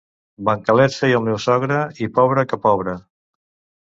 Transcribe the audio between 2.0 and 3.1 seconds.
i pobre que pobre.